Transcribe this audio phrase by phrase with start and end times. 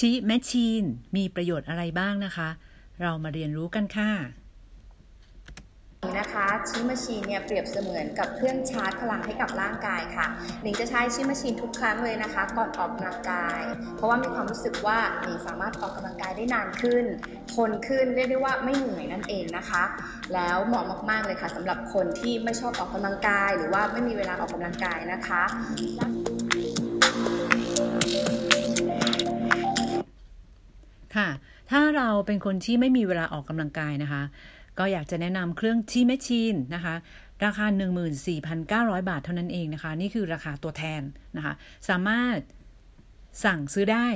[0.00, 0.84] ชีแมชชีน
[1.16, 2.48] มีประโยชน์อะไรบ้างนะคะ
[3.02, 4.10] เรามาเรียนรู้กันค่ะ
[6.18, 10.26] นะคะชิมชีนเนี่ยเปรียบเสมือนกับเครื่องชาร์จพลังให้กับร่างกายค่ะ
[10.62, 13.62] หนิงจะใช้ชิมชีนทุกครั้งเลยนะคะ ก่อนออกกำลังกาย
[13.96, 17.04] เพราะว่ามีความรู้สึกว่าหนิงสามารถออกกำลังกายได้นานขึ้น
[17.54, 19.82] ทนขึ้นเรียกได้ว่าไม่เหนื่อยนั่นเองนะคะ
[20.34, 25.42] แล้วเหมาะมากๆเลยค่ะสำหรับคนที่ไม่ชอบออกกำลังกาย หรือว่าไม่มีเวลาออกกำลังกายนะคะ
[31.16, 31.28] ค่ะ
[31.70, 34.22] ถ้าเราเป็นคนที่ไม่มีเวลาออกกำลังกายนะคะ
[34.78, 36.94] ก็อยากจะแนะนำเครื่องทีแมชชีนนะคะ
[37.44, 37.66] ราคา
[38.38, 41.02] 14,900 บาทเท่านั้นเองนะคะ นี่คือราคาตัวแทน
[41.36, 41.54] นะคะ
[41.88, 42.38] สามารถ
[43.44, 44.08] สั่งซื้อได้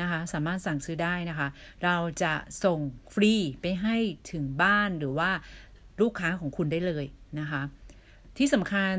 [0.00, 1.48] นะคะ สามารถสั่งซื้อได้นะคะ
[1.84, 2.78] เราจะส่ง
[3.14, 3.96] ฟรีไปให้
[4.32, 5.30] ถึงบ้านหรือว่า
[6.00, 7.04] ลูกค้าของคุณได้เลย
[7.40, 7.62] นะคะ
[8.38, 8.94] ที่สำคัญ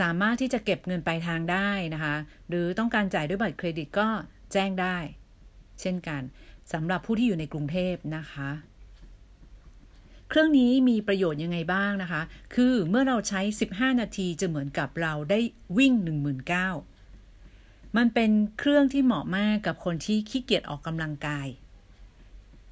[0.00, 2.14] สามารถที่จะเก็บเงินปลายทางได้นะคะ
[2.48, 4.08] หรือต้องการจ่ายด้วยบัตรเครดิตก็
[4.52, 4.98] แจ้งได้
[5.80, 6.22] เช่นกัน
[6.72, 8.50] สำหรับผู้ที่อยู่ในกรุงเทพนะคะ
[10.28, 12.22] เครื่องนี้มีประโยชน์ยังไงบ้างนะคะ
[12.54, 13.40] คือเมื่อเราใช้
[13.70, 15.40] 15 นาทีจะเหมือนกับเราได้
[15.78, 15.92] วิ่ง
[16.74, 21.48] 19,000มันเป็นเครื่องที่เหมาะมากกับคนที่ขี้เกียจออกกำลังกาย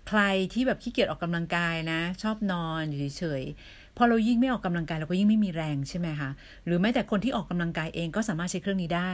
[0.08, 0.20] ใคร
[0.52, 3.42] ที่แบบขี้เกียจออกกำลังกายนะ ชอบนอนอยู่เฉย
[3.96, 6.30] พอเรายิ่งไม่ออกกำลังกายเราก็ยิ่งไม่มีแรงใช่ไหมคะ
[6.64, 9.12] หรือแม้แต่คนที่ออกกำลังกายเองก็สามารถใช้เครื่องนี้ได้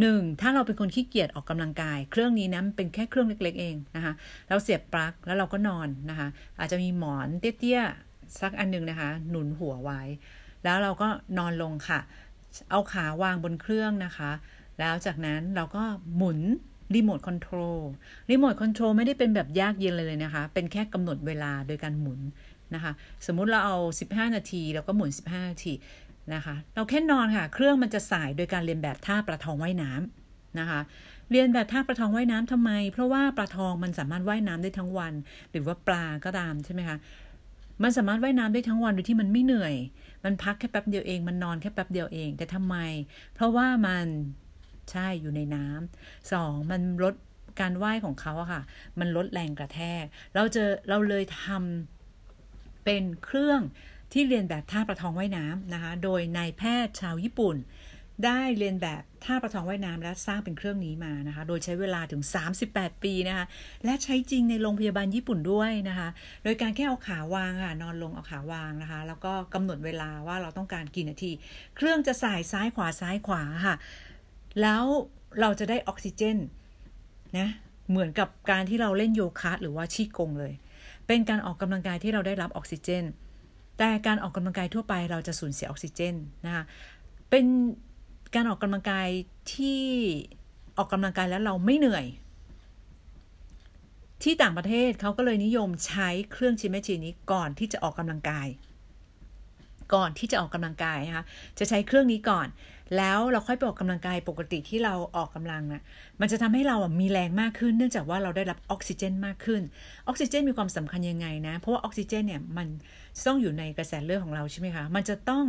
[0.00, 4.12] หนึ่งถ้าเราเป็นคนขี้เกียจออกกำลังกาย เครื่องนี้นะเป็นแค่เครื่องเล็ก ๆ เองนะคะ
[4.48, 6.28] เราเสียบปลั๊กแล้วเราก็นอนนะคะ
[6.58, 10.00] อาจจะมีหมอนเตี้ยๆสักอันนึงนะคะ หนุนหัวไว้
[10.64, 12.00] แล้วเราก็นอนลงค่ะ
[12.70, 14.30] เอาขาวางบนเครื่องนะคะ
[14.78, 15.82] แล้วจากนั้นเราก็
[16.16, 16.40] หมุน
[16.94, 17.80] รีโมทคอนโทรล
[18.30, 22.20] รีโมทคอนโทรลไม่ได้เป็นแบบยากเย็นเลยเลยนะคะ เป็นแค่กำหนดเวลาโดยการหมุน
[22.74, 22.92] นะคะ
[23.26, 23.76] สมมุติเราเอา
[24.08, 25.72] 15 นาทีเราก็หมุน 15 นาที
[26.34, 30.80] นะคะ เราแค่นอนค่ะ เครื่องมันจะสายโดยการเรียนแบบท่าปลาทองว่ายน้ำนะคะ
[31.30, 35.12] เรียนแบบท่าปลาทองว่ายน้ำทำไม เพราะว่าปลาทองมันสามารถว่ายน้ำได้ทั้งวัน
[35.50, 36.96] หรือว่าปลาก็ตามใช่ไหมคะ
[37.82, 39.74] มันสามารถว่ายน้ำได้ทั้งวันโดยที่มันไม่เหนื่อย
[40.24, 42.76] มันพักแค่แป๊บเดียวเอง มันนอนแค่แป๊บเดียวเอง แต่ทำไม
[43.34, 44.06] เพราะว่ามัน
[44.90, 47.14] ใช่อยู่ในน้ำสองมันลด
[47.60, 48.62] การว่ายของเขาอะค่ะ
[49.00, 51.99] มันลดแรงกระแทก เราเจอเราเลยทำ
[52.90, 53.60] เป็นเครื่อง
[54.12, 57.56] ที่เรียนแบบท่าประทองว่ายน้ำนะคะ โดยนายแพทย์ชาวญี่ปุ่น
[58.24, 62.22] ได้เรียนแบบท่าประทองว่ายน้ำและสร้างเป็นเครื่องนี้มานะคะ โดยใช้เวลาถึง
[62.62, 63.46] 38 ปีนะคะ
[63.84, 66.08] และใช้จริงในโรงพยาบาลญี่ปุ่นด้วยนะคะ
[66.44, 71.32] โดยการแค่เอาขาวางค่ะ นอนลงเอาขาวางนะคะ แล้วก็กำหนดเวลาว่าเราต้องการกี่นาที
[71.76, 73.76] เครื่องจะสายซ้ายขวาซ้ายขวาค่ะ
[74.60, 74.84] แล้ว
[75.40, 76.38] เราจะได้ออกซิเจน
[77.38, 77.48] นะ
[77.90, 80.54] เหมือนกับการที่เราเล่นโยคะหรือว่าชีกงเลย
[81.12, 83.04] เป็นการออกกำลังกายที่เราได้รับออกซิเจน
[83.78, 86.14] แต่การออกกำลังกายทั่วไปเราจะสูญเสียออกซิเจน
[86.46, 86.64] นะคะ
[87.30, 87.44] เป็น
[88.34, 89.08] การออกกำลังกาย
[89.54, 89.82] ที่
[90.78, 92.06] ออกกำลังกายแล้วเราไม่เหนื่อย
[94.22, 98.48] ที่ต่างประเทศเขาก็เลยนิยมใช้เครื่องชิมแมชีนี้ก่อนที่จะออกกำลังกาย
[99.94, 101.24] ก่อนที่จะออกกำลังกายนะคะ
[101.58, 102.46] จะใช้เครื่องนี้ก่อน
[102.96, 105.82] แล้วเราค่อยไปออกกำลังกายปกติที่เราออกกำลังนะ่ะ
[106.20, 109.62] มันจะทำให้เราอะมีแรงมากขึ้น เนื่องจากว่าเราได้รับออกซิเจนมากขึ้น
[110.06, 112.68] ออกซิเจนมีความสำคัญยังไงนะ เพราะว่าออกซิเจนเนี่ยมัน
[113.26, 115.44] ต้องอยู่ในกระแสเลือดของเราใช่ไหมคะ มันจะต้อง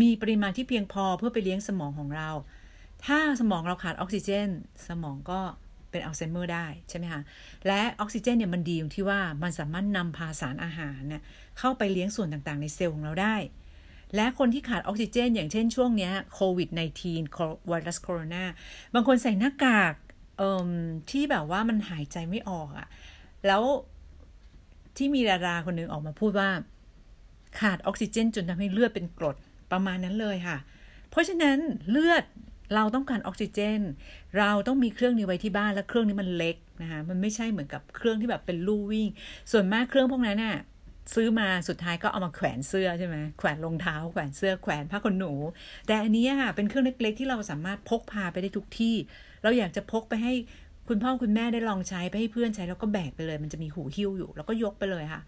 [0.00, 2.30] มีปริมาณที่เพียงพอเพื่อไปเลี้ยงสมองของเรา
[3.06, 4.48] ถ้าสมองเราขาดออกซิเจน
[4.88, 5.40] สมองก็
[5.90, 7.22] เป็นอัลไซเมอร์ได้ใช่ไหมคะ
[7.66, 11.22] และออกซิเจนเนี่ยมันดีตรงที่ว่ามันสามารถนำพาสารอาหารเนี่ย
[11.58, 13.36] เข้าไปเลี้ยงส่วนต่างๆ ในเซลล์ของเราได้
[14.16, 16.68] และคนที่ขาดออกซิเจน อย่างเช่นช่วงนี้โควิด
[17.18, 18.44] -19 ไวรัสโคโรนา
[18.94, 19.94] บางคนใส่หน้ากาก
[21.10, 22.88] ที่แบบว่ามันหายใจไม่ออกอะ่ะ
[23.46, 23.62] แล้ว
[24.96, 26.48] ที่มีดาราคนนึงออกมาพูดว่า
[27.60, 29.36] ขาดออกซิเจน จนทำให้เลือดเป็นกรด
[29.72, 30.58] ประมาณนั้นเลยค่ะ
[31.10, 31.58] เพราะฉะนั้น
[31.90, 32.24] เลือด
[32.74, 33.80] เราต้องการออกซิเจน
[34.38, 39.08] เราต้องมีเครื่องนี้ไว้ที่บ้าน และเครื่องนี้มันเล็กนะคะ มันไม่ใช่เหมือนกับเครื่องที่แบบเป็นลู่วิ่ง
[39.50, 40.56] ส่วนมากเครื่องพวกนั้นน่ะ
[41.14, 45.32] ซื้อมาสุดท้ายก็เอามาแขวนเสื้อใช่ไหมแขวนรองเท้า แขวนเสื้อแขวนผ้าขนหนู
[45.86, 48.94] แต่อันนี้ค่ะเป็นเครื่องเล็กๆที่เราสามารถพกพาไปได้ทุกที่
[49.42, 50.32] เราอยากจะพกไปให้
[50.88, 55.22] คุณพ่อคุณแม่ได้ลองใช้ไปให้เพื่อนใช้แล้วก็แบกไปเลย มันจะมีหูหิ้วอยู่ แล้วก็ยกไปเลยค่ะ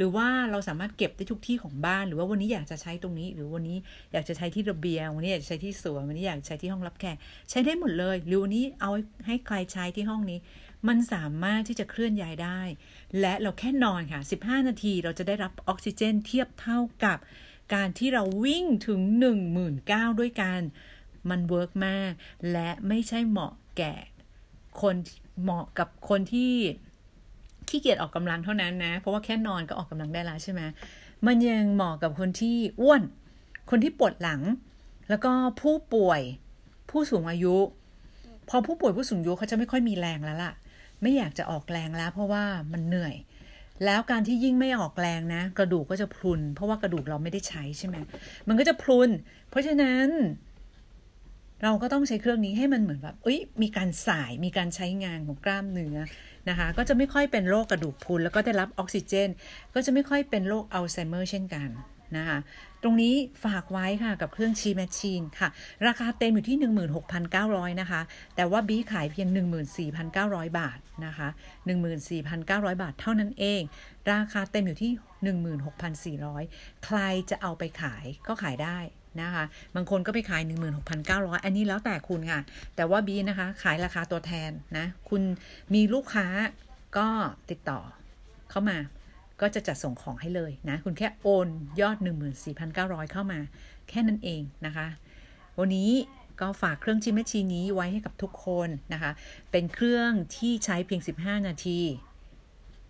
[0.00, 3.78] หรือว่าเราสามารถเก็บได้ทุกที่ของบ้าน หรือว่าวันนี้อยากจะใช้ตรงนี้ หรือวันนี้
[4.12, 7.16] อยากจะใช้ที่ระเบียง วันนี้อยากจะใช้ที่สวนวันนี้อยากใช้ที่ห้องรับแขก
[7.50, 8.90] ใช้ได้หมดเลย หรือวันนี้เอา
[9.26, 10.38] ให้ใครใช้ที่ห้องนี้
[10.88, 12.60] มันสามารถที่จะเคลื่อนย้ายได้
[13.20, 17.18] และเราแค่นอนค่ะ 15 นาทีเราจะได้รับออกซิเจนเทียบเท่ากับ
[17.74, 19.00] การที่เราวิ่งถึง
[19.60, 20.60] 19,000ด้วยกัน
[21.30, 22.12] มันเวิร์กมาก
[22.52, 23.94] และไม่ใช่เหมาะแก่
[24.80, 24.96] คน
[25.42, 26.52] เหมาะกับคนที่
[27.70, 30.60] ขี้เกียจออกกำลังเท่านั้นนะ เพราะว่าแค่นอนก็ออกกำลังได้แล้วใช่ไหม
[31.26, 33.02] มันยังเหมาะกับคนที่อ้วน
[33.70, 34.40] คนที่ปวดหลัง
[35.10, 36.20] แล้วก็ผู้ป่วย
[36.90, 37.56] ผู้สูงอายุ
[38.48, 40.52] พอผู้ป่วยผู้สูงอายุเขาจะไม่ค่อยมีแรงแล้วล่ะ
[41.02, 43.14] ไม่อยากจะออกแรงแล้ว เพราะว่ามันเหนื่อย
[43.84, 47.96] แล้วการที่ยิ่งไม่ออกแรงนะ กระดูกก็จะพรุน เพราะว่ากระดูกเราไม่ได้ใช้ใช่ไหม
[48.48, 49.10] มันก็จะพรุน
[49.50, 50.08] เพราะฉะนั้น
[51.62, 55.96] เราก็ต้องใช้เครื่องนี้ให้มันเหมือนแบบเอ้ยมีการสายมีการใช้งานของกล้ามเนื้อ
[56.48, 59.28] นะคะ ก็จะไม่ค่อยเป็นโรคกระดูกพรุนแล้วก็ได้รับออกซิเจน
[59.74, 61.68] ก็จะไม่ค่อยเป็นโรคอัลไซเมอร์เช่นกัน
[62.16, 62.38] นะคะ
[62.82, 63.14] ตรงนี้
[63.44, 65.48] ฝากไว้ค่ะกับเครื่อง Chi Machine ค่ะ
[65.86, 66.56] ราคาเต็มอยู่ที่
[67.18, 68.00] 16,900 นะคะ
[68.36, 69.28] แต่ว่าบีขายเพียง
[69.92, 71.28] 14,900 บาทนะคะ
[72.04, 73.62] 14,900 บาทเท่านั้นเอง
[74.12, 74.92] ราคาเต็มอยู่ที่
[76.28, 76.98] 16,400 ใคร
[77.30, 78.78] จะเอาไปขายก็ขายได้
[79.20, 80.42] นะคะ บางคนก็ไปขาย
[80.92, 82.40] 16,900 อันนี้แล้วแต่คุณค่ะ
[82.76, 85.22] แต่ว่าบีนะคะ ขายราคาตัวแทนนะ คุณ
[85.74, 86.26] มีลูกค้า
[86.96, 87.08] ก็
[87.50, 87.80] ติดต่อ
[88.50, 88.78] เข้ามา
[89.40, 91.48] ก็จะจัดส่งของให้เลยนะ คุณแค่โอน
[91.80, 91.96] ยอด
[92.54, 93.40] 14,900 เข้ามา
[93.88, 94.86] แค่นั้นเองนะคะ
[95.58, 95.90] วันนี้
[96.40, 99.10] ก็ฝากเครื่องชิมแมชชีนี้ไว้ให้กับทุกคนนะคะ
[99.50, 101.80] เป็นเครื่องที่ใช้เพียง 15 นาที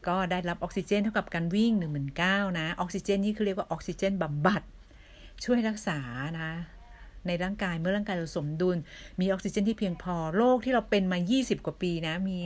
[0.08, 1.72] ก็ได้รับออกซิเจนเท่ากับการวิ่ง
[2.16, 4.62] 19,000นะ ออกซิเจนนี่คือเรียกว่าออกซิเจนบำบัด
[5.44, 5.98] ช่วยรักษา
[6.40, 6.50] นะ
[7.26, 8.76] ในร่างกายเมื่อร่างกายเราสมดุล
[9.20, 12.38] มีออกซิเจนที่เพียงพอโรคที่เราเป็นมา 20 กว่าปีนะ มี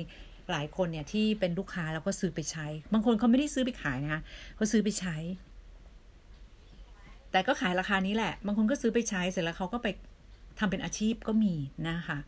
[0.50, 4.22] หลายคนเนี่ยที่เป็นลูกค้าแล้วก็ซื้อไปใช้ บางคนเขาไม่ได้ซื้อไปขายนะคะ
[4.56, 5.16] เขาซื้อไปใช้
[7.30, 9.88] แต่ก็ขายราคานี้แหละ บางคนก็ซื้อไปใช้เสร็จแล้วเขาก็ไป
[10.58, 11.54] ทำเป็นอาชีพก็มี
[11.88, 12.18] นะคะ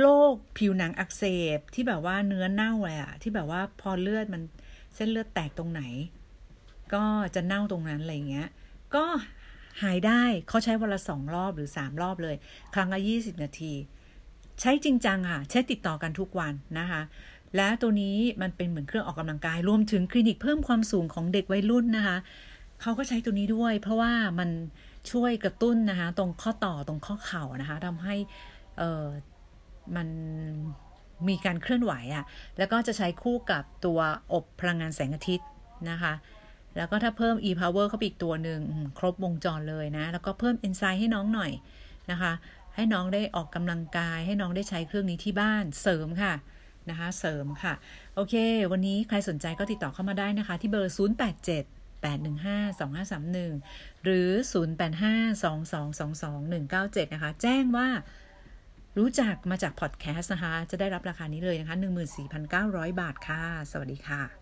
[0.00, 1.24] โรคผิวหนังอักเส
[1.56, 4.42] บที่แบบว่าเนื้อเน่าเลยอะที่แบบว่าพอเลือดมัน
[4.94, 5.82] เส้นเลือดแตกตรงไหน
[6.94, 7.04] ก็
[7.34, 8.48] จะเน่าตรงนั้นอะไรเงี้ย
[8.94, 9.04] ก็
[9.82, 12.36] หายได้เขาใช้วันละสองรอบหรือสามรอบเลย
[12.74, 13.72] ครั้งละยี่สิบนาที
[14.60, 17.02] ใช้จริงจังค่ะ ใช้ติดต่อกันทุกวันนะคะ
[17.56, 22.16] และตัวนี้มันเป็นเหมือนเครื่องออกกำลังกาย รวมถึงคลินิกเพิ่มความสูงของเด็กวัยรุ่นนะคะ
[22.82, 24.50] เขาก็ใช้ตัวนี้ด้วย เพราะว่ามัน
[25.12, 28.14] ช่วยกระตุ้นนะคะ ตรงข้อต่อตรงข้อเข่านะคะทำให้
[28.78, 29.04] เออ
[29.96, 30.08] มัน
[31.28, 32.24] มีการเคลื่อนไหวอะ่ะ
[32.58, 33.98] แล้วก็จะใช้คู่กับตัว
[34.32, 35.48] อบพลังงานแสงอาทิตย์
[35.90, 36.12] นะคะ
[36.76, 38.60] แล้วก็ถ้าเพิ่ม e-power เข้าไปอีกตัวหนึ่ง
[38.98, 41.52] ครบวงจรเลยนะ แล้วก็เพิ่ม enzyme ให้น้องหน่อย
[42.10, 42.32] นะคะ
[42.74, 46.34] ให้น้องได้ออกกำลังกาย ให้น้องได้ใช้เครื่องนี้ที่บ้านเสริมค่ะ
[46.90, 47.74] นะคะ เสริมค่ะ
[48.14, 48.34] โอเค
[48.72, 51.00] วันนี้ใครสนใจก็ติดต่อเข้ามาได้นะคะ ที่เบอร์ 087
[52.04, 54.30] 815-2531 หรือ
[57.06, 57.88] 0852222197 นะคะ แจ้งว่า
[58.98, 61.76] รู้จักมาจากพอดแคสต์นะคะ จะได้รับราคานี้เลยนะคะ
[62.36, 64.36] 14,900 บาทค่ะ สวัสดีค่ะ